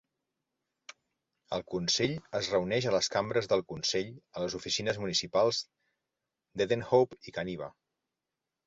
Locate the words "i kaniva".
7.31-7.75